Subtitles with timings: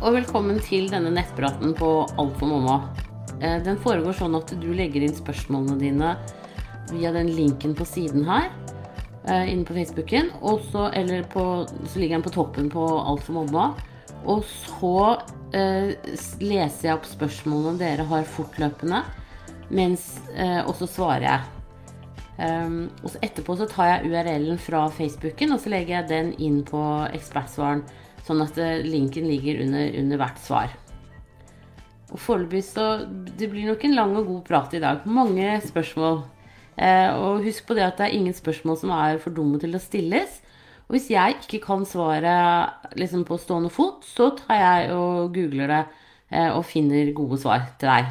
[0.00, 2.76] og velkommen til denne nettpraten på Alt for mamma.
[3.40, 6.14] Eh, Den foregår sånn at du legger inn spørsmålene dine
[6.90, 8.50] via den linken på siden her.
[9.28, 10.30] eh, Inne på Facebooken.
[10.40, 13.74] Og så, eller på, så ligger den på toppen på Alt for mamma.
[14.24, 15.20] Og så
[15.52, 15.92] eh,
[16.40, 19.04] leser jeg opp spørsmålene dere har fortløpende,
[19.70, 21.40] mens, eh, og så svarer jeg.
[22.40, 26.30] Um, og så etterpå så tar jeg URL-en fra Facebooken, og så legger jeg den
[26.40, 26.80] inn på
[27.12, 27.82] ekspertsvaren,
[28.26, 30.76] sånn at eh, linken ligger under, under hvert svar.
[32.10, 35.06] Og foreløpig så Det blir nok en lang og god prat i dag.
[35.06, 36.22] Mange spørsmål.
[36.80, 39.76] Eh, og husk på det at det er ingen spørsmål som er for dumme til
[39.76, 40.40] å stilles.
[40.88, 45.70] Og hvis jeg ikke kan svaret liksom på stående fot, så tar jeg og googler
[45.70, 45.84] det
[46.32, 48.10] eh, og finner gode svar til deg.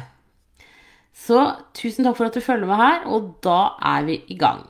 [1.20, 1.42] Så
[1.76, 4.64] tusen takk for at du følger med her, og da er vi i gang.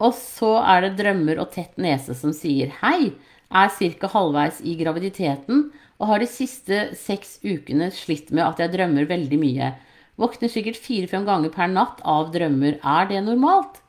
[0.00, 3.12] Og så er det drømmer og tett nese som sier hei,
[3.50, 4.08] er ca.
[4.12, 5.70] halvveis i graviditeten
[6.00, 9.74] og har de siste seks ukene slitt med at jeg drømmer veldig mye.
[10.20, 12.78] Våkner sikkert fire-fem ganger per natt av drømmer.
[12.80, 13.80] Er det normalt?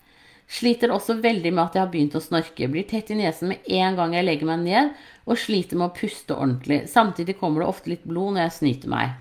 [0.52, 2.68] Sliter også veldig med at jeg har begynt å snorke.
[2.72, 5.96] Blir tett i nesen med en gang jeg legger meg ned, og sliter med å
[5.96, 6.82] puste ordentlig.
[6.92, 9.14] Samtidig kommer det ofte litt blod når jeg snyter meg.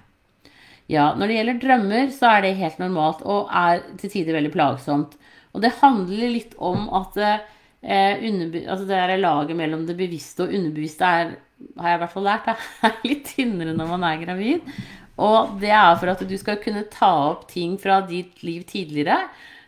[0.90, 4.50] Ja, når det gjelder drømmer, så er det helt normalt og er til tider veldig
[4.56, 5.14] plagsomt.
[5.54, 7.40] Og det handler litt om at eh,
[7.82, 11.32] altså det der laget mellom det bevisste og underbevisste er,
[11.80, 12.50] har jeg i hvert fall lært,
[12.86, 14.74] er litt tynnere når man er gravid.
[15.20, 19.18] Og det er for at du skal kunne ta opp ting fra ditt liv tidligere.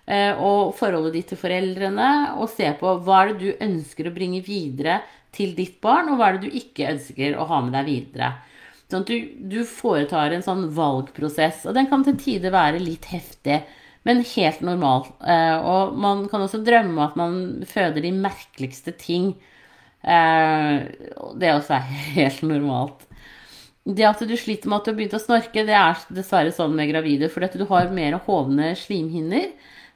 [0.06, 4.14] eh, Og forholdet ditt til foreldrene, og se på hva er det du ønsker å
[4.14, 5.00] bringe videre
[5.32, 8.32] til ditt barn, og hva er det du ikke ønsker å ha med deg videre.
[8.92, 13.08] Sånn at du, du foretar en sånn valgprosess, og den kan til tider være litt
[13.08, 13.62] heftig,
[14.08, 15.06] men helt normal.
[15.22, 17.36] Eh, og man kan også drømme at man
[17.68, 19.32] føder de merkeligste ting.
[20.02, 20.76] Eh,
[21.38, 21.88] det også er
[22.18, 23.06] helt normalt.
[23.84, 26.74] Det at du sliter med at du har begynt å snorke, det er dessverre sånn
[26.78, 29.48] med gravide, fordi du har mer hovne slimhinner.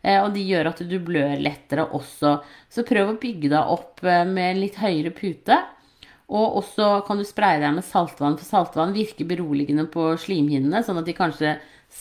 [0.03, 2.39] eh, Og de gjør at du blør lettere også.
[2.71, 5.59] Så prøv å bygge deg opp med litt høyere pute.
[6.27, 10.99] Og også kan du spraye deg med saltvann, for saltvann virker beroligende på slimhinnene, sånn
[10.99, 11.53] at de kanskje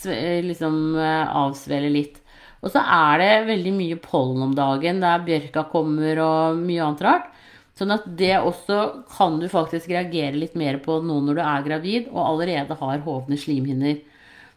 [0.05, 2.19] liksom avsvele litt.
[2.65, 7.03] Og så er det veldig mye pollen om dagen, der bjørka kommer og mye annet
[7.05, 7.31] rart.
[7.75, 8.77] Sånn at det også
[9.11, 13.03] kan du faktisk reagere litt mer på nå når du er gravid og allerede har
[13.03, 13.99] hovne slimhinner.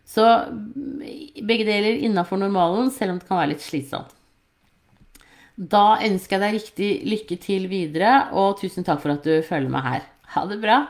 [0.08, 1.02] Så mm,
[1.44, 4.14] begge deler innafor normalen, selv om det kan være litt slitsomt.
[5.58, 9.74] Da ønsker jeg deg riktig lykke til videre, og tusen takk for at du følger
[9.74, 10.06] med her.
[10.36, 10.84] Ha det bra.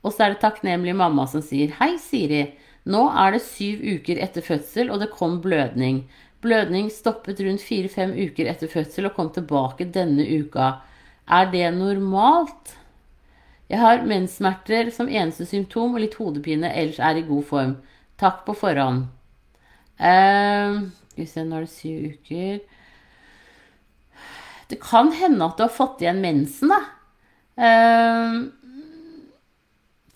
[0.00, 2.46] Og så er det takknemlig mamma som sier Hei, Siri.
[2.88, 6.06] Nå er det syv uker etter fødsel, og det kom blødning.
[6.40, 10.78] Blødning stoppet rundt fire-fem uker etter fødsel og kom tilbake denne uka.
[11.28, 12.76] Er det normalt?
[13.70, 17.76] Jeg har menssmerter som eneste symptom og litt hodepine, ellers er i god form.
[18.18, 19.04] Takk på forhånd.
[20.00, 20.80] Eh,
[21.12, 22.58] Skal vi se, nå er det syv uker.
[24.70, 26.80] Det kan hende at du har fått igjen mensen, da.
[27.60, 28.40] Eh,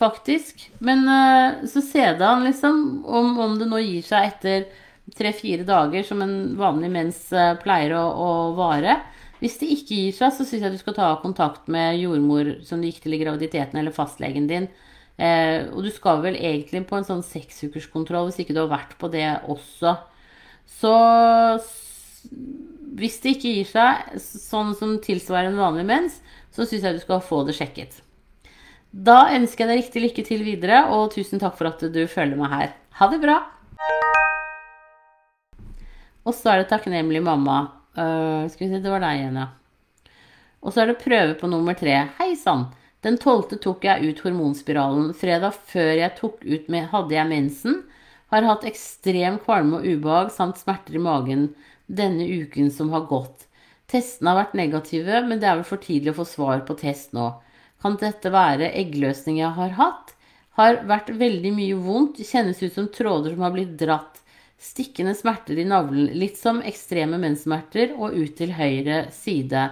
[0.00, 0.66] faktisk.
[0.84, 4.66] Men uh, så ser det an, liksom, om, om det nå gir seg etter
[5.15, 9.00] tre-fire dager, som en vanlig mens uh, pleier å, å vare.
[9.43, 12.81] Hvis det ikke gir seg, så syns jeg du skal ta kontakt med jordmor som
[12.81, 14.71] du gikk til i graviditeten, eller fastlegen din.
[15.21, 18.97] Eh, og du skal vel egentlig på en sånn seksukerskontroll hvis ikke du har vært
[18.99, 19.94] på det også.
[20.81, 20.94] Så
[22.99, 26.19] hvis det ikke gir seg, sånn som tilsvarer en vanlig mens,
[26.54, 28.00] så syns jeg du skal få det sjekket.
[28.94, 32.38] Da ønsker jeg deg riktig lykke til videre, og tusen takk for at du følger
[32.38, 32.69] meg her.
[33.00, 33.41] Ha det bra!
[36.22, 37.56] Og så er det takknemlig mamma.
[37.99, 39.49] Uh, skal vi se, det var deg igjen, ja.
[40.62, 41.97] Og så er det prøve på nummer tre.
[42.21, 42.69] Hei sann!
[43.03, 45.10] Den tolvte tok jeg ut hormonspiralen.
[45.19, 47.80] Fredag før jeg tok ut med, hadde jeg mensen.
[48.30, 51.48] Har hatt ekstrem kvalme og ubehag samt smerter i magen
[51.91, 53.48] denne uken som har gått.
[53.91, 57.10] Testene har vært negative, men det er vel for tidlig å få svar på test
[57.13, 57.33] nå.
[57.84, 60.15] Kan dette være eggløsning jeg har hatt?
[60.57, 64.22] Har vært veldig mye vondt, kjennes ut som tråder som har blitt dratt.
[64.57, 69.66] Stikkende smerter i navlen, litt som ekstreme menssmerter, og ut til høyre side.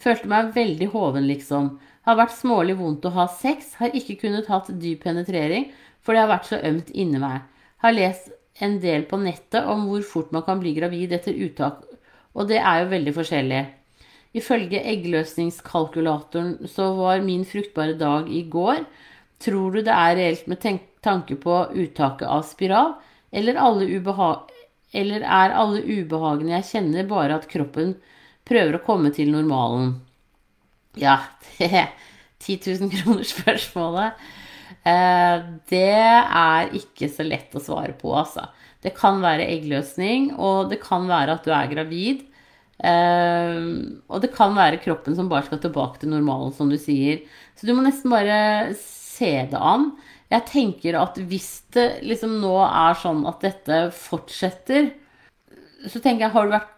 [0.00, 1.74] Følte meg veldig hoven, liksom.
[2.08, 5.68] Har vært smålig vondt å ha sex, har ikke kunnet hatt dyp penetrering,
[6.00, 7.44] for det har vært så ømt inni meg.
[7.84, 8.32] Har lest
[8.64, 11.84] en del på nettet om hvor fort man kan bli gravid etter uttak,
[12.32, 13.62] og det er jo veldig forskjellig.
[14.36, 18.84] Ifølge eggløsningskalkulatoren så var min fruktbare dag i går.
[19.42, 20.62] Tror du det er reelt med
[21.02, 22.94] tanke på uttaket av spiral,
[23.32, 23.58] eller,
[24.92, 27.96] eller er alle ubehagene jeg kjenner, bare at kroppen
[28.46, 29.96] prøver å komme til normalen?
[30.98, 31.18] Ja,
[31.58, 31.88] det
[32.40, 34.22] 10 000 kroner-spørsmålet.
[34.86, 38.46] Eh, det er ikke så lett å svare på, altså.
[38.80, 42.24] Det kan være eggløsning, og det kan være at du er gravid.
[42.80, 43.58] Eh,
[44.08, 47.24] og det kan være kroppen som bare skal tilbake til normalen, som du sier.
[47.58, 49.90] Så du må nesten bare se det an.
[50.30, 54.92] Jeg tenker at hvis det liksom nå er sånn at dette fortsetter,
[55.88, 56.76] så tenker jeg har du vært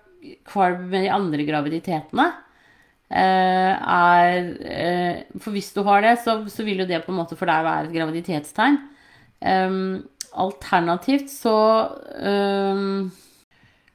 [0.49, 2.31] kvalm med de andre graviditetene?
[3.13, 7.19] Eh, er, eh, for hvis du har det, så, så, vil jo det på en
[7.19, 8.79] måte for deg være et graviditetstegn.
[9.43, 10.05] Um,
[10.39, 11.57] alternativt så
[12.15, 13.11] um,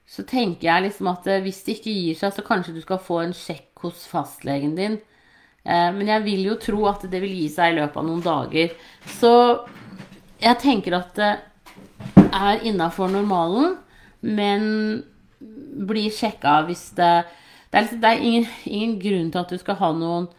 [0.07, 3.19] så tenker jeg liksom at hvis det ikke gir seg, så kanskje du skal få
[3.25, 4.95] en sjekk hos fastlegen din.
[5.67, 8.23] Eh, men jeg vil jo tro at det vil gi seg i løpet av noen
[8.23, 8.71] dager.
[9.17, 9.33] Så
[10.39, 11.33] jeg tenker at det
[12.31, 13.75] er innafor normalen,
[14.23, 14.63] men
[15.87, 17.11] blir sjekka hvis det
[17.67, 20.29] Det er, liksom, det er ingen, ingen, grunn til at du skal ha noen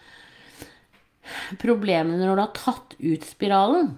[1.61, 3.91] problemer når du har tatt ut spiralen.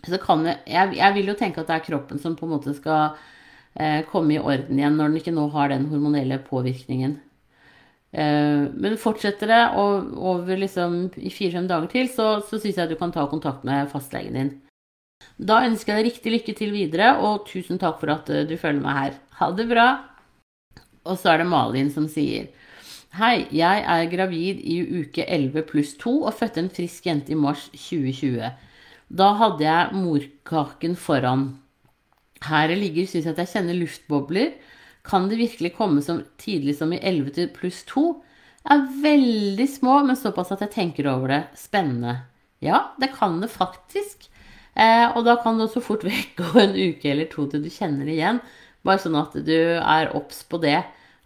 [0.00, 2.72] Så kan jeg, jeg, vil jo tenke at det er kroppen som på en måte
[2.72, 3.20] skal eh,
[4.10, 7.14] komme i orden igjen når den ikke nå har den hormonelle påvirkningen.
[8.12, 12.98] Eh, men fortsetter det over liksom i fire-fem dager til, så, så syns jeg du
[13.00, 14.50] kan ta kontakt med fastlegen din.
[15.38, 18.58] Da ønsker jeg deg riktig lykke til videre, og tusen takk for at eh, du
[18.60, 19.20] følger meg her.
[19.40, 19.86] Ha det bra!
[21.08, 22.52] Og så er det Malin som sier
[23.16, 27.36] Hei, jeg er gravid i uke 11 pluss 2 og fødte en frisk jente i
[27.36, 28.52] mars 2020.
[29.12, 31.42] Da hadde jeg morkaken foran.
[32.48, 34.52] Her jeg ligger, syns jeg at jeg kjenner luftbobler.
[35.06, 38.04] Kan det virkelig komme så tidlig som i 11 til pluss 2?
[38.70, 41.40] Er veldig små, men såpass at jeg tenker over det.
[41.58, 42.20] Spennende.
[42.62, 44.28] Ja, det kan det faktisk.
[44.78, 47.70] Eh, og da kan det også fort vekk gå en uke eller to til du
[47.72, 48.42] kjenner det igjen.
[48.86, 50.80] Bare sånn at du er obs på det.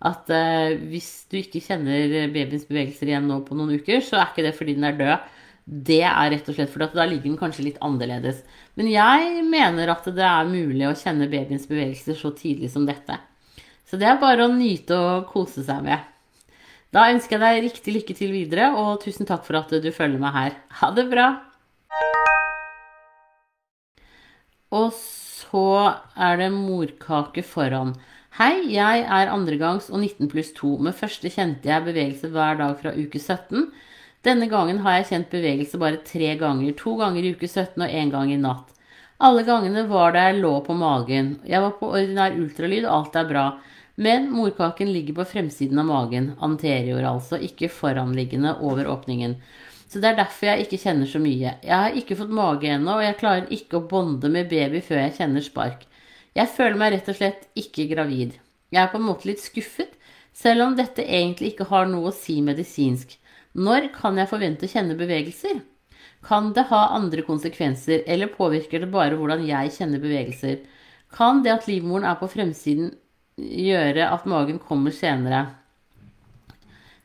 [0.07, 4.33] At eh, hvis du ikke kjenner babyens bevegelser igjen nå på noen uker, så er
[4.33, 5.36] ikke det fordi den er død.
[5.67, 8.45] Det er rett og slett fordi at da ligger den kanskje litt annerledes.
[8.79, 13.19] Men jeg mener at det er mulig å kjenne babyens bevegelser så tidlig som dette.
[13.87, 16.05] Så det er bare å nyte og kose seg med.
[16.95, 20.23] Da ønsker jeg deg riktig lykke til videre, og tusen takk for at du følger
[20.23, 20.55] meg her.
[20.81, 21.27] Ha det bra!
[24.77, 25.67] Og så
[26.15, 27.97] er det morkake foran.
[28.39, 30.77] Hei, jeg er andregangs og 19 pluss 2.
[30.87, 33.67] Med første kjente jeg bevegelse hver dag fra uke 17.
[34.27, 36.73] Denne gangen har jeg kjent bevegelse bare tre ganger.
[36.81, 38.73] To ganger i uke 17 og én gang i natt.
[39.23, 41.37] Alle gangene var det jeg lå på magen.
[41.47, 43.45] Jeg var på ordinær ultralyd, alt er bra.
[43.97, 49.39] Men morkaken ligger på fremsiden av magen, anterior altså, ikke foranliggende over åpningen.
[49.89, 51.55] Så det er derfor jeg ikke kjenner så mye.
[51.63, 55.05] Jeg har ikke fått mage ennå, og jeg klarer ikke å bonde med baby før
[55.05, 55.87] jeg kjenner spark.
[56.37, 58.35] Jeg føler meg rett og slett ikke gravid.
[58.75, 59.95] Jeg er på en måte litt skuffet,
[60.37, 63.15] selv om dette egentlig ikke har noe å si medisinsk.
[63.57, 65.63] Når kan jeg forvente å kjenne bevegelser?
[66.27, 70.59] Kan det ha andre konsekvenser, eller påvirker det bare hvordan jeg kjenner bevegelser?
[71.17, 72.91] Kan det at livmoren er på fremsiden
[73.41, 75.47] gjøre at magen kommer senere?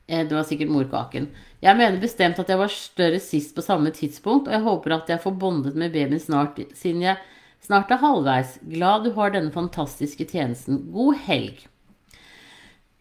[0.08, 1.30] Eh, det var sikkert morkaken.
[1.64, 5.12] Jeg mener bestemt at jeg var større sist på samme tidspunkt, og jeg håper at
[5.14, 7.22] jeg får bondet med babyen snart, siden jeg
[7.64, 8.58] snart er halvveis.
[8.74, 10.84] Glad du har denne fantastiske tjenesten.
[10.92, 11.64] God helg.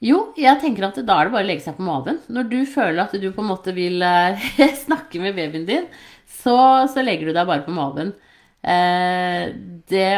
[0.00, 2.23] Jo, jeg tenker at da er det bare å legge seg på maven.
[2.33, 4.49] Når du føler at du på en måte vil eh,
[4.87, 5.88] snakke med babyen din,
[6.25, 6.57] så,
[6.88, 8.14] så, legger du deg bare på maven.
[8.61, 9.52] Eh,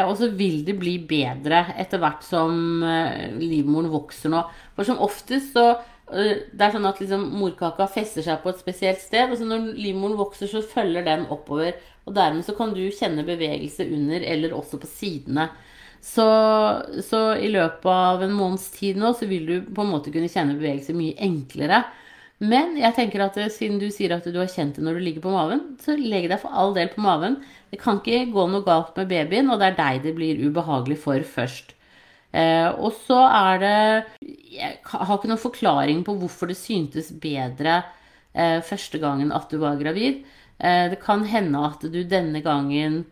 [0.03, 4.45] og så vil det bli bedre etter hvert som eh, livmoren vokser nå.
[4.77, 5.73] For som oftest så
[6.13, 9.31] det er sånn at liksom morkaka fester seg på et spesielt sted.
[9.31, 11.75] og så Når livmoren vokser, så følger den oppover.
[12.05, 15.47] og Dermed så kan du kjenne bevegelse under eller også på sidene.
[16.03, 16.27] Så,
[17.07, 20.31] så, i løpet av en måneds tid nå så vil du på en måte kunne
[20.31, 21.79] kjenne bevegelse mye enklere.
[22.43, 25.23] Men jeg tenker at siden du sier at du har kjent det når du ligger
[25.23, 27.37] på maven, så legg deg for all del på maven.
[27.71, 30.99] Det kan ikke gå noe galt med babyen, og det er deg det blir ubehagelig
[31.05, 31.71] for først.
[32.33, 37.83] Eh, og så er det Jeg har ikke noen forklaring på hvorfor det syntes bedre
[38.33, 40.23] eh, første gangen at du var gravid.
[40.57, 43.05] Eh, det kan hende at du denne gangen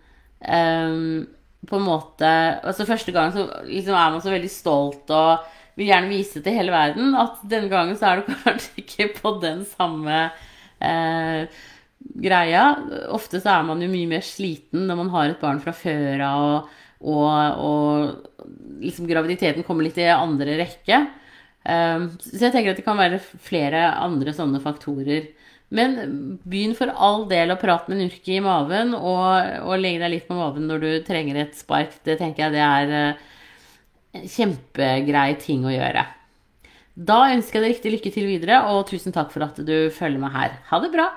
[1.69, 2.27] på en måte
[2.65, 6.55] Altså første gang så liksom er man så veldig stolt og vil gjerne vise til
[6.57, 10.23] hele verden at denne gangen så er du kanskje ikke på den samme
[10.83, 11.47] eh,
[12.01, 12.65] greia.
[13.13, 16.25] Ofte så er man jo mye mer sliten når man har et barn fra før
[16.27, 16.45] av.
[17.01, 18.51] Og, og,
[18.81, 20.99] liksom graviditeten kommer litt i andre rekke.
[21.61, 25.29] Um, så jeg tenker at det kan være flere andre sånne faktorer.
[25.71, 30.17] Men begynn for all del å prate med Nurki i maven, og, og legge deg
[30.17, 31.95] litt på maven når du trenger et spark.
[32.03, 32.95] Det tenker jeg det er
[34.19, 36.03] en kjempegrei ting å gjøre.
[36.91, 40.19] Da ønsker jeg deg riktig lykke til videre, og tusen takk for at du følger
[40.19, 40.57] meg her.
[40.67, 41.07] Ha det bra!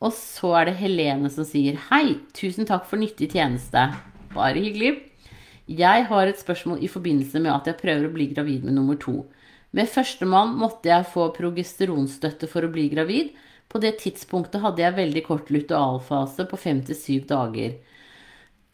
[0.00, 3.90] Og så er det Helene som sier Hei, tusen takk for nyttig tjeneste.
[4.32, 4.94] Bare hyggelig.
[5.70, 8.96] Jeg har et spørsmål i forbindelse med at jeg prøver å bli gravid med nummer
[9.02, 9.26] to.
[9.76, 13.30] Med førstemann måtte jeg få progesteronstøtte for å bli gravid.
[13.70, 17.76] På det tidspunktet hadde jeg veldig kort lutealfase på fem til syv dager.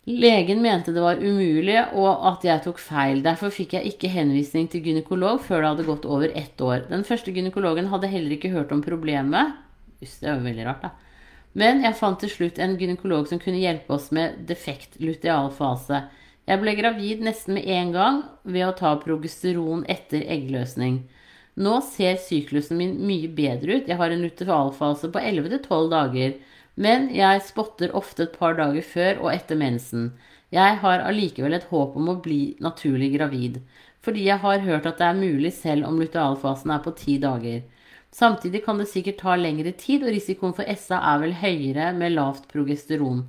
[0.07, 3.25] Legen mente det var umulig, og at jeg tok feil.
[3.25, 6.87] Derfor fikk jeg ikke henvisning til gynekolog før det hadde gått over ett år.
[6.89, 9.57] Den første gynekologen hadde heller ikke hørt om problemet.
[9.99, 10.93] Det var veldig rart, da.
[11.57, 16.05] Men jeg fant til slutt en gynekolog som kunne hjelpe oss med defekt lutealfase.
[16.47, 21.01] Jeg ble gravid nesten med en gang ved å ta progesteron etter eggløsning.
[21.59, 23.89] Nå ser syklusen min mye bedre ut.
[23.91, 26.37] Jeg har en lutealfase på 11-12 dager.
[26.77, 30.11] Men jeg spotter ofte et par dager før og etter mensen.
[30.55, 33.59] Jeg har allikevel et håp om å bli naturlig gravid.
[34.05, 37.65] Fordi jeg har hørt at det er mulig selv om lutealfasen er på ti dager.
[38.15, 42.15] Samtidig kan det sikkert ta lengre tid, og risikoen for SA er vel høyere med
[42.15, 43.25] lavt progesteron.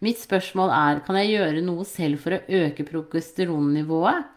[0.00, 4.28] Mitt spørsmål er, kan jeg gjøre noe selv for å øke progesteronnivået?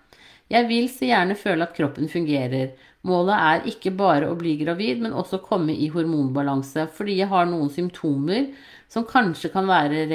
[0.52, 2.74] Jeg vil så gjerne føle at kroppen fungerer.
[3.08, 7.48] Målet er ikke bare å bli gravid, men også komme i hormonbalanse, fordi jeg har
[7.50, 8.52] noen symptomer
[8.92, 10.06] som kanskje kan være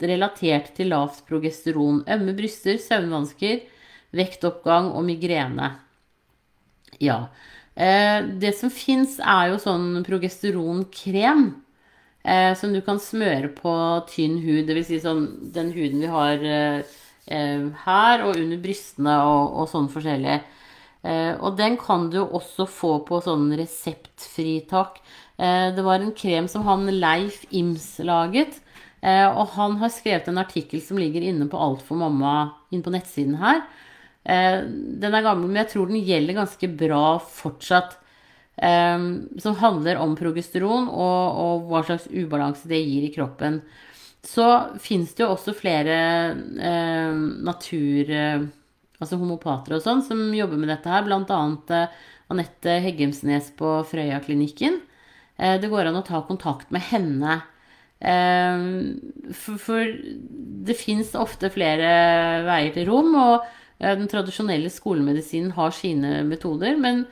[0.00, 2.04] relatert til lavt progesteron.
[2.04, 3.64] Ømme bryster, søvnvansker,
[4.16, 5.72] vektoppgang og migrene.
[7.00, 7.24] Ja,
[7.80, 11.44] Eh, det som fins, er jo sånn progesteronkrem.
[12.24, 13.72] Eh, som du kan smøre på
[14.10, 14.66] tynn hud.
[14.68, 14.88] Dvs.
[14.90, 16.96] Si sånn den huden vi har eh,
[17.84, 20.40] her og under brystene og, og sånn forskjellig.
[21.40, 24.98] og den kan du også få på sånn reseptfritak.
[25.38, 28.58] det var en krem som han Leif Ims laget.
[29.00, 32.90] og han har skrevet en artikkel som ligger inne på Alt for mamma inne på
[32.90, 33.62] nettsiden her.
[34.24, 34.60] Eh,
[35.00, 37.96] den er gammel, men jeg tror den gjelder ganske bra fortsatt.
[38.60, 39.04] Eh,
[39.40, 43.60] som handler om progesteron og, og, hva slags ubalanse det gir i kroppen.
[44.26, 44.46] Så
[44.82, 46.00] fins det jo også flere
[46.70, 48.16] eh, natur...
[49.00, 51.06] Altså homopater og sånn som jobber med dette her.
[51.06, 51.70] Blant annet
[52.28, 54.74] Anette Heggemsnes på Frøya-klinikken.
[55.40, 57.38] Det går an å ta kontakt med henne.
[57.96, 59.88] For, for
[60.68, 61.94] det fins ofte flere
[62.44, 63.16] veier til rom.
[63.16, 63.48] og
[63.80, 67.06] Eh, den tradisjonelle skolemedisinen har sine metoder, men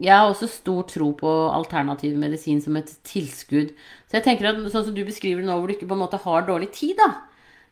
[0.00, 3.74] jeg har også stor tro på alternativ medisin som et tilskudd.
[4.08, 6.04] Så jeg tenker at sånn som du beskriver det nå, hvor du ikke på en
[6.04, 7.10] måte har dårlig tid, da,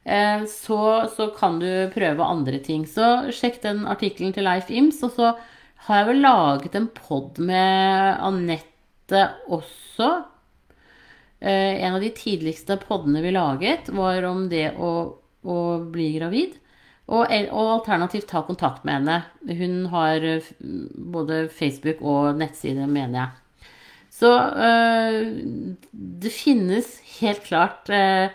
[0.05, 0.81] eh, så,
[1.15, 2.85] så kan du prøve andre ting.
[2.85, 5.01] Så sjekk den artikkelen til Leif Ims.
[5.07, 5.33] Og så
[5.87, 10.11] har jeg vel laget en pod med Anette også.
[11.41, 14.93] Eh, en av de tidligste podene vi laget, var om det å,
[15.41, 16.61] å bli gravid.
[17.11, 19.17] Og, og, alternativt ta kontakt med henne.
[19.59, 20.51] Hun har eh,
[20.95, 23.41] både Facebook og nettside, mener jeg.
[24.15, 25.31] Så øh,
[25.91, 28.29] det finnes helt klart øh,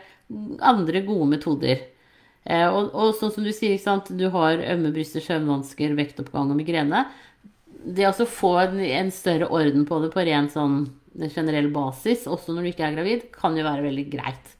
[0.59, 1.83] andre gode metoder.
[2.45, 3.79] Eh, og, og, sånn som du sier,
[4.11, 7.05] du har ømme bryster, søvnvansker, vektoppgang og migrene.
[7.85, 10.83] Det å få en, en, større orden på det på ren sånn
[11.31, 14.55] generell basis, også når du ikke er gravid, kan jo være veldig greit.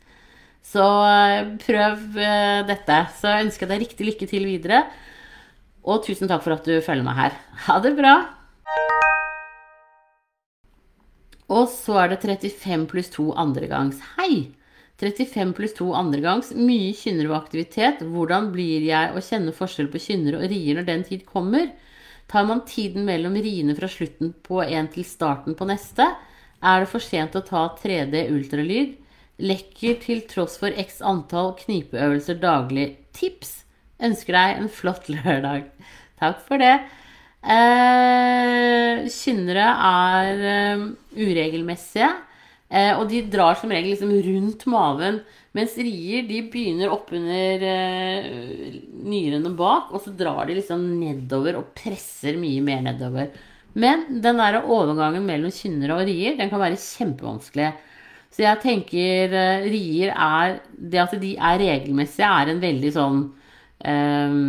[0.66, 3.02] Så eh, prøv eh, dette.
[3.20, 4.86] Så jeg ønsker deg riktig lykke til videre.
[5.86, 7.38] Og tusen takk for at du følger meg her.
[7.68, 8.16] Ha det bra!
[11.54, 14.02] Og så er det 35 pluss 2 andregangs.
[14.18, 14.48] Hei!
[14.98, 16.50] 35 pluss 2 andregangs.
[16.58, 18.02] Mye kynner ved aktivitet.
[18.02, 21.70] Hvordan blir jeg å kjenne forskjell på kynnere og rier når den tid kommer?
[22.32, 26.08] Tar man tiden mellom riene fra slutten på en til starten på neste?
[26.66, 28.96] Er det for sent å ta 3D ultralyd?
[29.44, 32.94] Lekker til tross for x antall knipeøvelser daglig.
[33.16, 33.64] Tips!
[34.04, 35.68] Ønsker deg en flott lørdag.
[36.22, 36.76] Takk for det.
[37.46, 40.86] Eh, kynnere er eh,
[41.20, 42.14] uregelmessige.
[42.72, 45.20] Eh, og de drar som regel liksom rundt maven.
[45.56, 51.70] Mens rier de begynner oppunder eh, nyrene bak, og så drar de liksom nedover og
[51.78, 53.30] presser mye mer nedover.
[53.76, 57.74] Men den der overgangen mellom kynnere og rier den kan være kjempevanskelig.
[58.36, 63.22] Så jeg tenker uh, rier er Det at de er regelmessige, er en veldig sånn
[63.88, 64.40] um,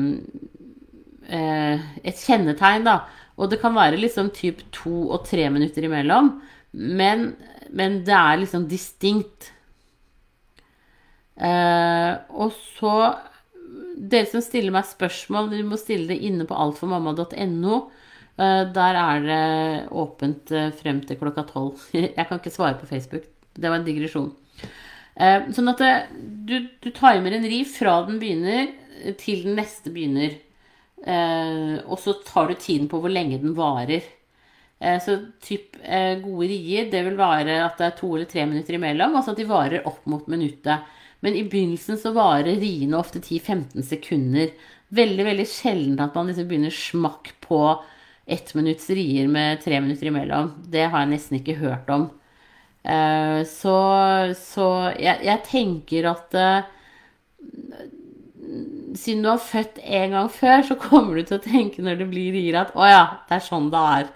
[1.31, 3.05] uh, Et kjennetegn, da.
[3.37, 6.33] Og det kan være liksom typ to og tre minutter imellom.
[6.73, 7.29] Men,
[7.71, 9.53] men det er liksom distinkt.
[11.37, 12.97] Uh, og så
[13.97, 17.79] Dere som stiller meg spørsmål, du må stille det inne på altformamma.no.
[18.37, 19.47] Der er det
[19.97, 20.53] åpent
[20.83, 21.81] frem til klokka tolv.
[21.97, 23.25] Jeg kan ikke svare på Facebook.
[23.57, 24.33] Det var en digresjon.
[25.17, 25.93] Eh, sånn at det,
[26.49, 28.69] du, du timer en riv fra den begynner
[29.21, 30.37] til den neste begynner.
[31.07, 34.05] Eh, og så tar du tiden på hvor lenge den varer.
[34.79, 38.47] Eh, så typ eh, gode rier, det vil være at det er to eller tre
[38.49, 40.95] minutter imellom, altså at de varer opp mot minuttet.
[41.25, 44.53] Men i begynnelsen så varer riene ofte 10-15 sekunder.
[44.95, 47.61] Veldig, veldig sjelden at man liksom begynner smakk på
[48.27, 50.53] ett minutts rier med tre minutter imellom.
[50.69, 52.11] Det har jeg nesten ikke hørt om.
[52.87, 53.77] Eh, så,
[54.39, 56.69] så jeg, jeg, tenker at eh,
[58.95, 62.11] siden du har født en gang før, så kommer du til å tenke når det
[62.13, 64.13] blir rier at å ja, det er sånn det er.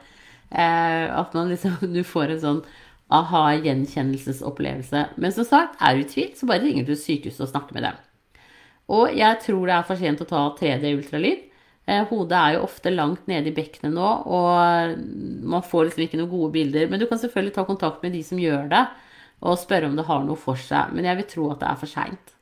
[0.50, 2.62] Eh, at man liksom, du får en sånn
[3.10, 5.04] aha-gjenkjennelsesopplevelse.
[5.18, 7.88] Men som sagt, er du i tvil, så bare ringer du sykehuset og snakker med
[7.88, 7.98] dem.
[8.90, 11.42] Og jeg tror det er for sent å ta 3D-ultralyd.
[11.42, 11.49] Eh,
[12.10, 14.98] hodet er jo ofte langt nede i bekkenet nå, og
[15.50, 16.90] man får liksom ikke noen gode bilder.
[16.90, 18.84] Men du kan selvfølgelig ta kontakt med de som gjør det,
[19.40, 20.92] og spørre om det har noe for seg.
[20.94, 22.34] Men jeg vil tro at det er for seint.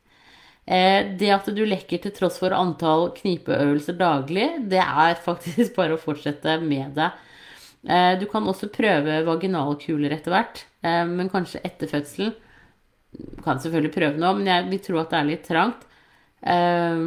[0.68, 5.96] Eh, det at du lekker til tross for antall knipeøvelser daglig, det er faktisk bare
[5.96, 7.08] å fortsette med det.
[7.88, 12.34] Eh, du kan også prøve vaginalkuler etter hvert, eh, men kanskje etter fødselen.
[13.16, 15.87] Du kan selvfølgelig prøve noe, men jeg vil tro at det er litt trangt.
[16.40, 16.98] Eh,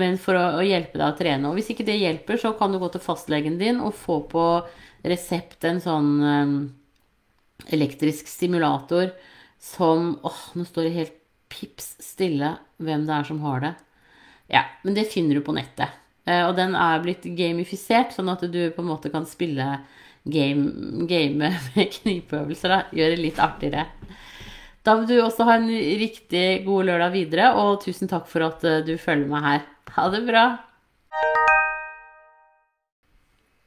[0.00, 1.50] men for å hjelpe deg å trene.
[1.50, 4.46] Og hvis ikke det hjelper, så kan du gå til fastlegen din og få på
[5.04, 6.12] resept en sånn
[7.68, 9.10] elektrisk stimulator
[9.60, 11.18] som Åh, nå står det helt
[11.52, 13.74] pips stille hvem det er som har det.
[14.52, 15.92] Ja, men det finner du på nettet.
[16.24, 19.78] Og den er blitt gamifisert, sånn at du på en måte kan spille
[20.24, 22.76] game, game med knipeøvelser.
[22.96, 23.86] Gjøre det litt artigere.
[24.84, 28.64] Da vil du også ha en riktig god lørdag videre, og tusen takk for at
[28.68, 29.62] eh, du følger meg her.
[29.96, 30.44] Ha det bra.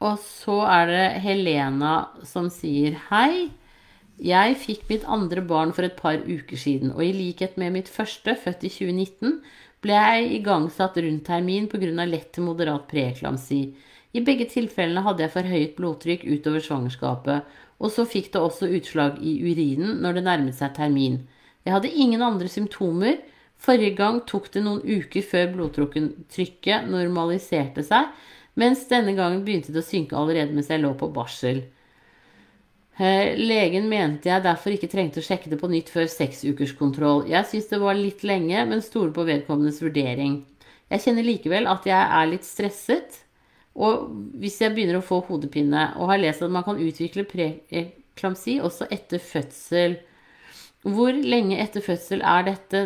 [0.05, 1.95] Og så er det Helena
[2.27, 3.49] som sier hei.
[4.21, 7.89] Jeg fikk mitt andre barn for et par uker siden, og i likhet med mitt
[7.89, 9.39] første, født i 2019,
[9.81, 12.05] ble jeg igangsatt rundt termin pga.
[12.05, 13.61] lett til moderat preeklamsi.
[14.13, 19.19] I begge tilfellene hadde jeg forhøyet blodtrykk utover svangerskapet, og så fikk det også utslag
[19.21, 21.21] i urinen når det nærmet seg termin.
[21.65, 23.19] Jeg hadde ingen andre symptomer.
[23.57, 28.11] Forrige gang tok det noen uker før blodtrykket normaliserte seg,
[28.57, 31.63] mens denne gangen begynte det å synke allerede mens jeg lå på barsel.
[32.97, 37.27] Eh, legen mente jeg derfor ikke trengte å sjekke det på nytt før seksukerskontroll.
[37.29, 40.39] Jeg syns det var litt lenge, men stoler på vedkommendes vurdering.
[40.89, 43.19] Jeg kjenner likevel at jeg er litt stresset,
[43.77, 44.07] og
[44.41, 48.89] hvis jeg begynner å få hodepine, og har lest at man kan utvikle preklamsi også
[48.93, 49.99] etter fødsel
[50.87, 52.83] Hvor lenge etter fødsel er dette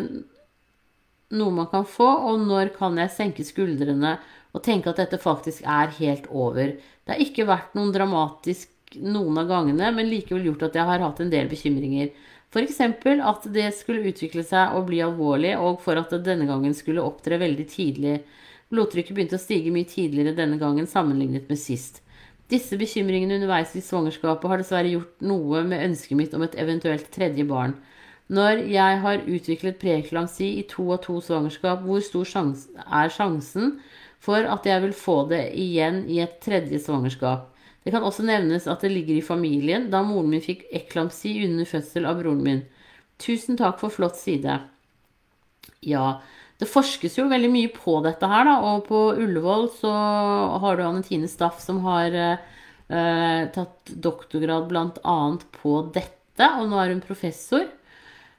[1.32, 4.18] noe man kan få, og når kan jeg senke skuldrene
[4.52, 6.74] og tenke at dette faktisk er helt over?
[6.76, 8.68] Det har ikke vært noen dramatisk
[9.00, 12.10] noen av gangene, men likevel gjort at jeg har hatt en del bekymringer.
[12.52, 12.80] F.eks.
[12.84, 17.04] at det skulle utvikle seg og bli alvorlig, og for at det denne gangen skulle
[17.04, 18.18] opptre veldig tidlig
[18.72, 22.00] Blodtrykket begynte å stige mye tidligere denne gangen sammenlignet med sist.
[22.52, 27.10] Disse bekymringene underveis i svangerskapet har dessverre gjort noe med ønsket mitt om et eventuelt
[27.12, 27.76] tredje barn.
[28.32, 33.76] Når jeg har utviklet preeklamsi i to av to svangerskap, hvor stor sjans er sjansen
[34.22, 37.50] for at jeg vil få det igjen i et tredje svangerskap?
[37.84, 41.68] Det kan også nevnes at det ligger i familien, da moren min fikk eklamsi under
[41.68, 42.62] fødsel av broren min.
[43.20, 44.60] Tusen takk for flott side.
[45.82, 46.20] Ja,
[46.62, 48.54] det forskes jo veldig mye på dette her, da.
[48.70, 49.92] Og på Ullevål så
[50.62, 55.18] har du Anne Tine Staff som har eh, tatt doktorgrad bl.a.
[55.58, 57.66] på dette, og nå er hun professor.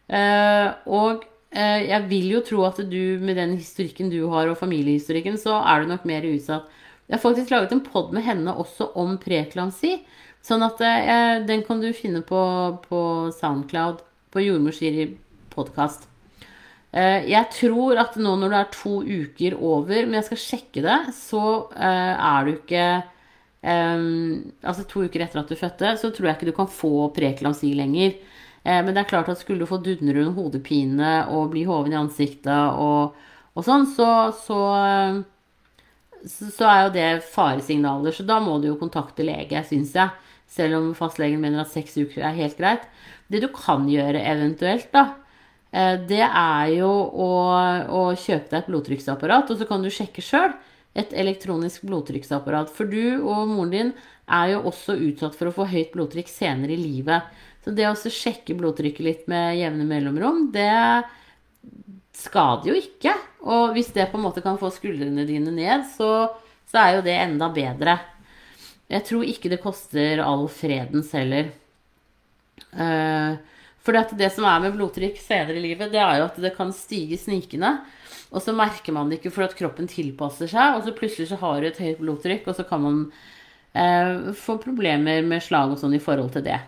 [0.07, 4.59] Eh, og eh, jeg vil jo tro at du med den historikken du har, og
[4.61, 6.71] familiehistorikken, så er du nok mer utsatt.
[7.09, 9.97] Jeg har faktisk laget en pod med henne også om preklansi,
[10.43, 12.39] Sånn at eh, den kan du finne på,
[12.83, 13.03] på
[13.39, 14.75] Soundcloud, på Jordmor
[15.55, 16.12] podkast.
[16.93, 20.83] Eh, jeg tror at nå når det er to uker over, men jeg skal sjekke
[20.85, 21.41] det, så
[21.73, 22.85] eh, er du ikke
[23.65, 27.09] um, Altså to uker etter at du fødte, så tror jeg ikke du kan få
[27.15, 28.17] preklamsi lenger.
[28.63, 32.77] Men det er klart at skulle du få dundrende hodepine og bli hoven i ansiktet
[32.79, 33.17] og,
[33.59, 34.05] og sånn, så,
[34.39, 34.59] så,
[36.23, 38.15] så, er jo det faresignaler.
[38.15, 40.15] Så da må du jo kontakte lege, syns jeg.
[40.47, 42.87] Selv om fastlegen mener at seks uker er helt greit.
[43.27, 45.22] Det du kan gjøre eventuelt, da, Eh,
[45.73, 47.29] det er jo å,
[47.89, 50.53] å kjøpe deg et blodtrykksapparat, og så kan du sjekke sjøl.
[50.93, 52.69] Et elektronisk blodtrykksapparat.
[52.69, 53.89] For du og moren din
[54.29, 57.25] er jo også utsatt for å få høyt blodtrykk senere i livet.
[57.65, 60.69] Så det å sjekke blodtrykket litt med jevne mellomrom, det
[62.17, 63.15] skader jo ikke.
[63.49, 66.29] Og hvis det på en måte kan få skuldrene dine ned, så,
[66.69, 67.97] så er jo det enda bedre.
[68.91, 71.49] Jeg tror ikke det koster all fredens heller.
[72.73, 73.39] Uh,
[73.83, 76.71] For det som er med blodtrykk senere i livet, det er jo at det kan
[76.75, 77.75] stige snikende.
[78.33, 81.39] Og så merker man det ikke for at kroppen tilpasser seg, og så plutselig så
[81.41, 83.01] har du et høyt blodtrykk, og så kan man
[83.75, 86.61] eh, få problemer med slag og sånn i forhold til det.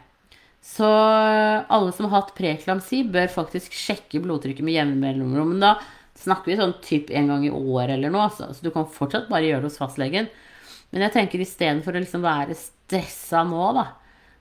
[0.65, 5.53] Så alle som har hatt preeklamsi, bør faktisk sjekke blodtrykket med jevne mellomrom.
[5.53, 5.75] Men da
[6.17, 8.49] snakker vi sånn typ en gang i året eller noe, altså.
[8.49, 10.29] så du kan fortsatt bare gjøre det hos fastlegen.
[10.93, 13.85] Men jeg tenker istedenfor å liksom være stressa nå, da,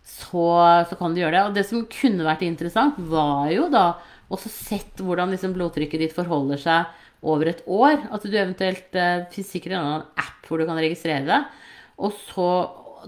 [0.04, 0.46] så,
[0.88, 1.44] så, kan du gjøre det.
[1.48, 3.86] Og det som kunne vært interessant, var jo da
[4.32, 7.98] også sett hvordan liksom blodtrykket ditt forholder seg over et år.
[8.12, 11.42] At du eventuelt eh, sikkert en annen app hvor du kan registrere det.
[12.04, 12.48] Og så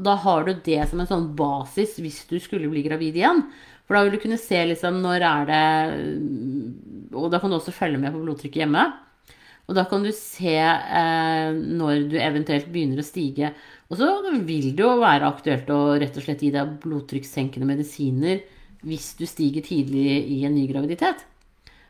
[0.03, 3.45] da har du det som en sånn basis hvis du skulle bli gravid igjen.
[3.87, 7.75] For da vil du kunne se liksom når er det Og da kan du også
[7.75, 8.83] følge med på blodtrykket hjemme.
[9.67, 13.51] Og da kan du se eh, når du eventuelt begynner å stige.
[13.91, 14.11] Og så
[14.47, 18.45] vil det jo være aktuelt å rett og slett gi deg blodtrykkssenkende medisiner
[18.87, 21.25] hvis du stiger tidlig i en ny graviditet.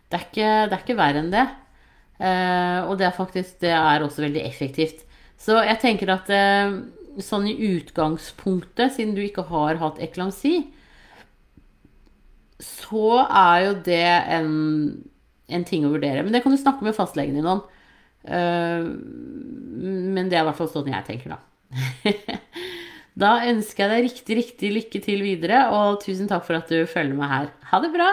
[0.09, 1.47] Det er ikke, det er ikke verre enn det.
[2.17, 5.05] Eh, og det er faktisk det er også veldig effektivt.
[5.37, 6.79] Så jeg tenker at eh,
[7.23, 10.63] sånn i utgangspunktet, siden du ikke har hatt eklamsi,
[12.63, 14.53] så er jo det en,
[15.49, 16.25] en, ting å vurdere.
[16.25, 17.65] Men det kan du snakke med fastlegen din om.
[18.27, 18.87] Uh,
[20.17, 21.41] men det er i hvert fall sånn jeg tenker, da.
[23.27, 26.83] da ønsker jeg deg riktig, riktig lykke til videre, og tusen takk for at du
[26.91, 27.53] følger med her.
[27.73, 28.11] Ha det bra!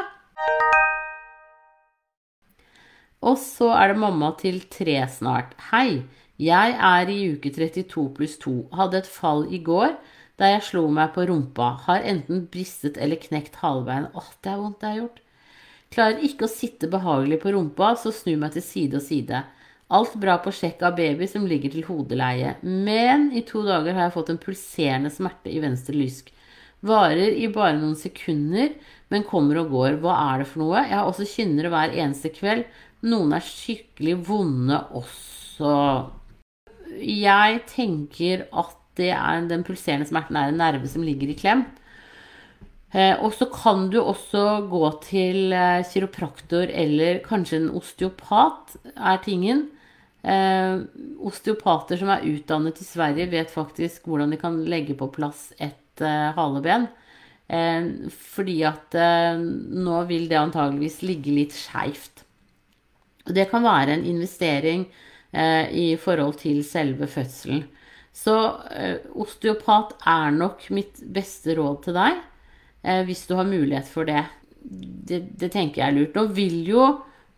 [3.23, 5.55] Og så er det mamma til tre snart.
[5.71, 6.03] Hei!
[6.41, 8.55] Jeg er i uke 32 pluss 2.
[8.75, 9.93] Hadde et fall i går
[10.41, 11.69] der jeg slo meg på rumpa.
[11.85, 14.09] Har enten bristet eller knekt halebein.
[14.17, 15.22] Åh, det er vondt det har gjort.
[15.93, 19.43] Klarer ikke å sitte behagelig på rumpa, så snur meg til side og side.
[19.93, 22.55] Alt bra på sjekk av baby som ligger til hodeleie.
[22.63, 26.31] Men i to dager har jeg fått en pulserende smerte i venstre lysk.
[26.83, 28.73] Varer i bare noen sekunder,
[29.13, 29.99] men kommer og går.
[30.01, 30.81] Hva er det for noe?
[30.81, 32.65] Jeg har også kynnere hver eneste kveld.
[33.05, 35.77] Noen er skikkelig vonde også
[37.01, 41.65] jeg tenker at er den pulserende smerten er en nerve som ligger i klem.
[42.93, 49.21] Eh, og så kan du også gå til eh, kiropraktor eller kanskje en osteopat, er
[49.25, 49.65] tingen.
[50.21, 50.83] Eh,
[51.25, 55.79] osteopater som er utdannet i Sverige, vet faktisk hvordan de kan legge på plass et
[56.33, 56.87] haleben.
[58.33, 58.95] fordi at
[59.69, 62.23] nå vil det antageligvis ligge litt skeivt.
[63.27, 64.87] Det kan være en investering
[65.69, 67.67] i forhold til selve fødselen.
[68.09, 68.33] Så
[69.13, 72.23] osteopat er nok mitt beste råd til deg
[72.83, 74.25] hvis du har mulighet for det.
[74.63, 76.17] Det, det tenker jeg er lurt.
[76.19, 76.87] Og vil jo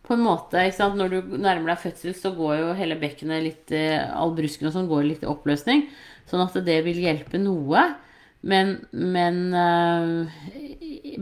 [0.06, 0.62] på en måte
[0.94, 4.90] Når du nærmer deg fødsel, så går jo hele bekkenet litt All brusken og sånn
[4.90, 5.86] går litt i oppløsning.
[6.30, 7.82] Sånn at det vil hjelpe noe.
[8.46, 9.40] Men, men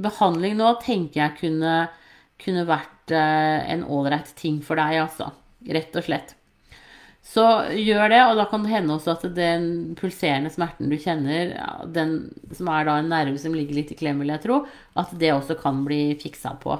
[0.05, 1.75] behandling nå tenker jeg kunne,
[2.41, 5.31] kunne vært en ålreit ting for deg, altså.
[5.65, 6.35] Rett og slett.
[7.35, 7.42] Så
[7.75, 11.55] gjør det, og da kan det hende også at den pulserende smerten du kjenner,
[11.90, 12.12] den
[12.55, 14.61] som er da en nerve som ligger litt i klem, vil jeg tro,
[15.01, 16.77] at det også kan bli fiksa på.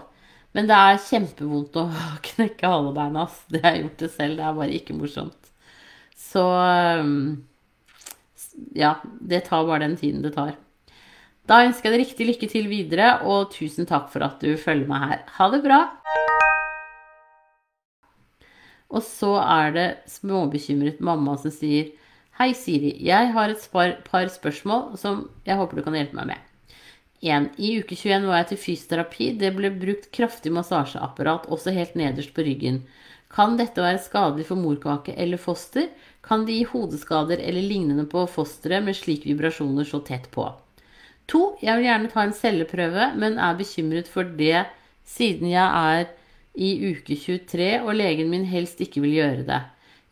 [0.55, 1.89] Men det er kjempevondt å
[2.29, 3.27] knekke halebeina.
[3.51, 4.39] Det har jeg gjort det selv.
[4.39, 5.51] Det er bare ikke morsomt.
[6.15, 6.45] Så
[8.79, 10.55] ja, det tar bare den tiden det tar.
[11.51, 14.89] Da ønsker jeg deg riktig lykke til videre, og tusen takk for at du følger
[14.89, 15.27] meg her.
[15.37, 15.83] Ha det bra!
[18.93, 21.93] Og så er det småbekymret mamma som sier
[22.35, 22.97] Hei, Siri.
[23.07, 26.41] Jeg har et par, par spørsmål som jeg håper du kan hjelpe meg med.
[27.25, 27.47] 1.
[27.57, 29.29] I uke 21 var jeg til fysioterapi.
[29.39, 32.83] Det ble brukt kraftig massasjeapparat, også helt nederst på ryggen.
[33.35, 35.89] Kan dette være skadelig for morkake eller foster?
[36.27, 40.51] Kan det gi hodeskader eller lignende på fosteret med slike vibrasjoner så tett på?
[41.33, 41.41] 2.
[41.65, 44.67] Jeg vil gjerne ta en celleprøve, men er bekymret for det
[45.09, 46.11] siden jeg er
[46.55, 49.63] i uke 23, og legen min helst ikke vil gjøre det.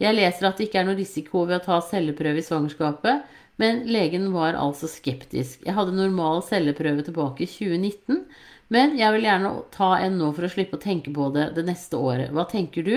[0.02, 3.28] Jeg leser at det ikke er noe risiko ved å ta celleprøve i svangerskapet,
[3.62, 5.60] men legen var altså skeptisk.
[5.62, 8.24] Jeg hadde normal celleprøve tilbake i 2019,
[8.72, 11.66] men jeg vil gjerne ta en nå for å slippe å tenke på det det
[11.68, 12.32] neste året.
[12.34, 12.96] Hva tenker du,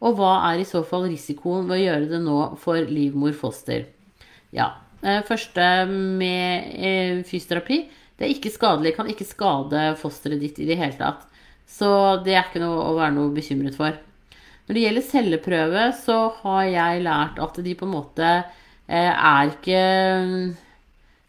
[0.00, 3.88] og hva er i så fall risikoen ved å gjøre det nå for livmor-foster?
[4.54, 4.70] Ja,
[5.02, 7.80] eh, første med eh, fysioterapi.
[8.16, 11.26] Det er ikke skadelig, kan ikke skade fosteret ditt i det hele tatt.
[11.66, 11.88] Så
[12.24, 13.96] det er ikke noe å være noe bekymret for.
[14.66, 19.52] Når det gjelder celleprøve, så har jeg lært at de på en måte eh, er
[19.52, 19.82] ikke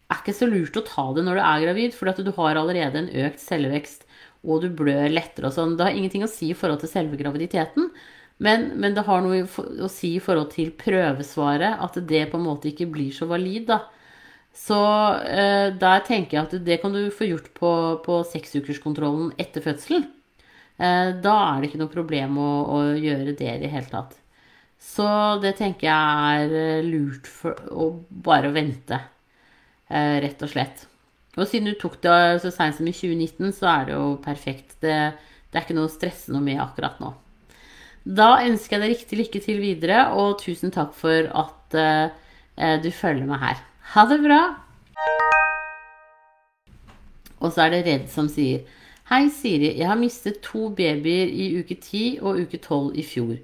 [0.08, 3.02] er ikke så lurt å ta det når du er gravid, for du har allerede
[3.02, 4.06] en økt cellevekst,
[4.48, 5.76] og du blør lettere og sånn.
[5.76, 7.90] Det har ingenting å si i forhold til selve graviditeten,
[8.38, 9.42] men, men, det har noe
[9.82, 13.66] å si i forhold til prøvesvaret, at det på en måte ikke blir så valid,
[13.72, 13.82] da.
[14.58, 14.78] Så
[15.28, 17.72] eh, der tenker jeg at det kan du få gjort på,
[18.06, 20.06] på seksukerskontrollen etter fødselen.
[20.78, 24.14] Eh, da er det ikke noe problem å, å gjøre det i det hele tatt.
[24.78, 25.08] Så
[25.42, 29.00] det tenker jeg er lurt for å bare vente,
[29.90, 30.84] eh, rett og slett.
[31.38, 34.78] Og siden du tok det så seint som i 2019, så er det jo perfekt.
[34.82, 34.94] Det,
[35.50, 37.12] det er ikke noe å stresse noe med akkurat nå.
[38.08, 42.88] Da ønsker jeg deg riktig lykke til videre, og tusen takk for at uh, du
[42.94, 43.60] følger meg her.
[43.94, 44.40] Ha det bra!
[47.38, 48.64] Og så er det Redd som sier
[49.08, 49.70] Hei, Siri.
[49.78, 53.38] Jeg har mistet to babyer i uke 10 og uke 12 i fjor.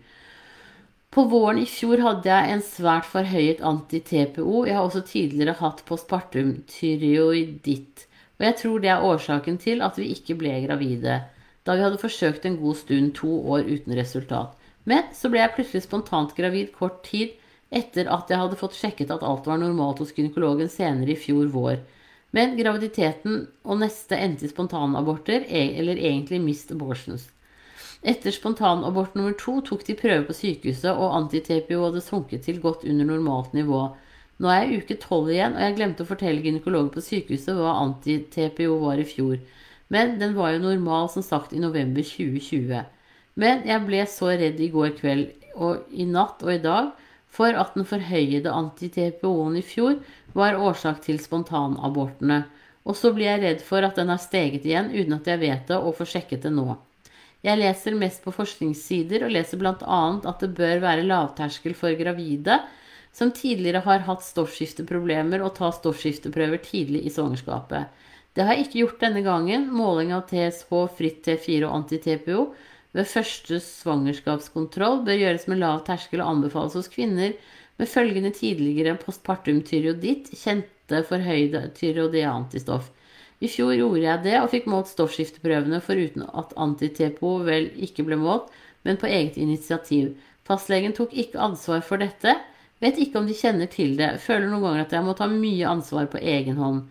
[1.08, 4.66] På våren i fjor hadde jeg en svært forhøyet anti-TPO.
[4.68, 8.04] Jeg har også tidligere hatt postpartum tyreoiditt.
[8.36, 11.16] Og jeg tror det er årsaken til at vi ikke ble gravide,
[11.64, 14.52] da vi hadde forsøkt en god stund, to år uten resultat.
[14.84, 17.38] Men så ble jeg plutselig spontant gravid kort tid
[17.72, 21.48] etter at jeg hadde fått sjekket at alt var normalt hos gynekologen senere i fjor
[21.56, 21.80] vår.
[22.34, 27.28] Men graviditeten og neste endte i spontanaborter, e- eller egentlig mist abortions.
[28.04, 32.82] Etter spontanabort nummer to tok de prøve på sykehuset, og anti-TPO hadde sunket til godt
[32.84, 33.84] under normalt nivå.
[34.42, 37.78] Nå er jeg uke tolv igjen, og jeg glemte å fortelle gynekologen på sykehuset hva
[37.84, 39.38] anti-TPO var i fjor.
[39.94, 42.82] Men den var jo normal, som sagt, i november 2020.
[43.40, 46.90] Men jeg ble så redd i går kveld og i natt og i dag
[47.34, 49.98] for at den forhøyede anti-TPO-en i fjor
[50.38, 52.44] var årsak til spontanabortene.
[52.84, 55.66] Og så blir jeg redd for at den har steget igjen uten at jeg vet
[55.70, 56.76] det og får sjekket det nå.
[57.44, 60.00] Jeg leser mest på forskningssider og leser bl.a.
[60.24, 62.62] at det bør være lavterskel for gravide
[63.14, 67.92] som tidligere har hatt stoffskifteproblemer, og ta stoffskifteprøver tidlig i svangerskapet.
[68.34, 69.68] Det har jeg ikke gjort denne gangen.
[69.70, 72.40] Måling av TSH, fritt T4 og anti-TPO
[72.94, 77.34] ved første svangerskapskontroll bør gjøres med lav terskel og anbefales hos kvinner
[77.80, 82.92] med følgende tidligere postpartum tyreoditt, kjente forhøyde tyreodeantistoff.
[83.42, 88.18] I fjor gjorde jeg det og fikk målt stoffskifteprøvene foruten at anti-TPO vel ikke ble
[88.20, 88.46] målt,
[88.86, 90.14] men på eget initiativ.
[90.46, 92.36] Fastlegen tok ikke ansvar for dette.
[92.84, 94.20] Vet ikke om de kjenner til det.
[94.22, 96.84] Føler noen ganger at jeg må ta mye ansvar på egen hånd.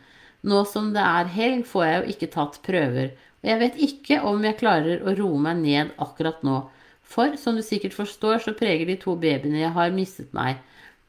[0.43, 3.13] Nå som det er helg, får jeg jo ikke tatt prøver.
[3.43, 6.61] Jeg vet ikke om jeg klarer å roe meg ned akkurat nå.
[7.03, 10.61] For som du sikkert forstår, så preger de to babyene jeg har, mistet meg.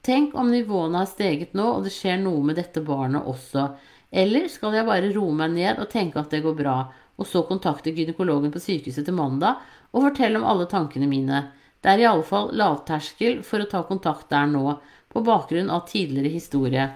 [0.04, 3.68] Tenk om nivåene har steget nå, og det skjer noe med dette barnet også.
[4.10, 6.76] Eller skal jeg bare roe meg ned og tenke at det går bra,
[7.14, 9.62] og så kontakte gynekologen på sykehuset til mandag
[9.94, 11.46] og fortelle om alle tankene mine?
[11.80, 14.78] Det er i alle fall lavterskel for å ta kontakt der nå,
[15.12, 16.86] på bakgrunn av tidligere historie.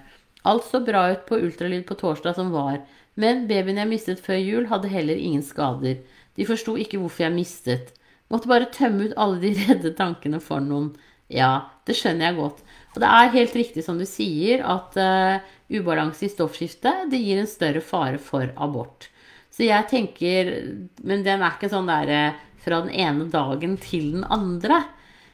[0.48, 2.80] Alt så bra ut på ultralyd på torsdag som var,
[3.18, 5.98] men babyen jeg mistet før jul, hadde heller ingen skader.
[6.38, 7.92] De forsto ikke hvorfor jeg mistet.
[8.30, 10.92] Måtte bare tømme ut alle de redde tankene for noen.
[11.28, 12.60] Ja, det skjønner jeg godt.
[12.94, 17.42] Og det er helt riktig som du sier, at uh, ubalanse i stoffskiftet det gir
[17.42, 19.10] en større fare for abort.
[19.52, 20.50] Så jeg tenker
[21.02, 24.84] Men den er ikke sånn der uh, fra den ene dagen til den andre.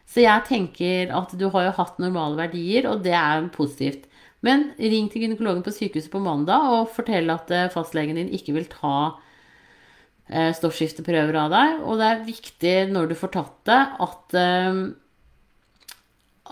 [0.09, 4.09] Så jeg tenker at du har jo hatt normale verdier, og det er positivt.
[4.45, 8.57] Men ring til gynekologen på sykehuset på mandag og fortell at uh, fastlegen din ikke
[8.57, 9.15] vil ta
[10.57, 11.81] stoffskifteprøver av deg.
[11.85, 14.37] Og det er viktig når du får tatt det, at,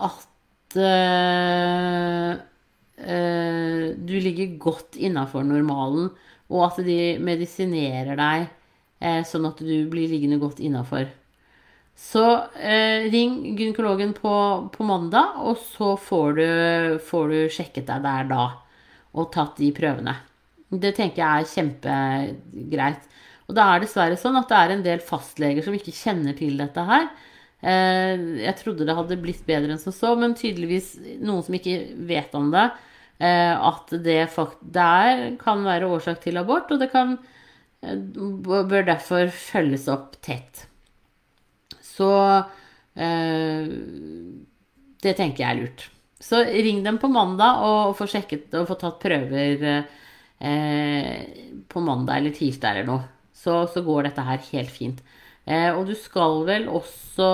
[0.09, 2.35] at uh,
[3.01, 6.11] uh, du ligger godt innafor normalen,
[6.53, 8.47] og at de medisinerer deg
[9.03, 11.09] uh, sånn at du blir liggende godt innafor.
[11.95, 12.23] Så
[13.13, 14.33] ring gynekologen på,
[14.73, 16.47] på, mandag, og så får du,
[17.05, 18.45] får du sjekket deg der da.
[19.13, 20.15] Og tatt de prøvene.
[20.73, 23.05] Det tenker jeg er kjempegreit.
[23.47, 26.57] Og det er dessverre sånn at det er en del fastleger som ikke kjenner til
[26.59, 27.07] dette her.
[27.63, 31.77] Eh, jeg trodde det hadde blitt bedre enn som så, men tydeligvis noen som ikke
[32.09, 32.67] vet om det.
[33.23, 34.25] Eh, at det
[34.75, 37.17] der kan være årsak til abort, og det kan,
[37.83, 40.67] eh, bør derfor følges opp tett.
[41.93, 42.09] Så
[45.03, 45.87] det tenker jeg er lurt.
[46.23, 49.65] Så ring dem på mandag og få sjekket og få tatt prøver
[51.69, 53.03] på mandag eller tirsdag eller noe.
[53.33, 55.01] Så, så går dette her helt fint.
[55.45, 57.25] Eh, og du skal vel også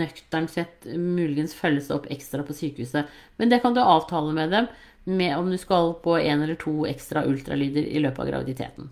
[0.00, 3.10] nøkternt sett muligens følges opp ekstra på sykehuset.
[3.36, 4.70] Men det kan du avtale med dem
[5.04, 8.88] med om du skal på en eller to ekstra ultralyder i løpet av graviditeten.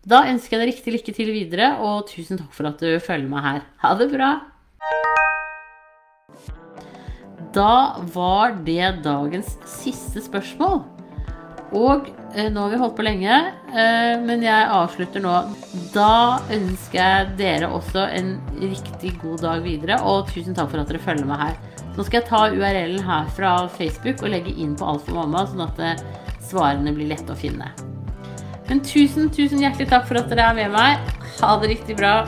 [0.00, 3.28] Da ønsker jeg deg riktig lykke til videre, og tusen takk for at du følger
[3.28, 3.66] meg her.
[3.82, 4.30] Ha det bra!
[7.52, 10.80] Da var det dagens siste spørsmål.
[11.76, 13.34] Og eh, nå har vi holdt på lenge,
[13.68, 15.34] eh, men jeg avslutter nå.
[15.92, 20.90] Da ønsker jeg dere også en riktig god dag videre, og tusen takk for at
[20.90, 21.60] dere følger meg her.
[21.92, 25.44] Nå skal jeg ta URL-en her fra Facebook og legge inn på Alt for mamma,
[25.50, 26.02] sånn at eh,
[26.40, 27.68] svarene blir lette å finne.
[28.70, 31.08] Men tusen, tusen hjertelig takk for at dere er med meg.
[31.40, 32.20] Ha det riktig bra.